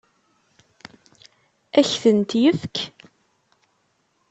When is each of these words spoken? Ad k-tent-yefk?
Ad 1.79 1.85
k-tent-yefk? 1.89 2.77